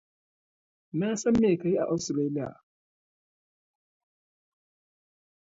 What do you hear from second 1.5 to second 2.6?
ka yi a Australia.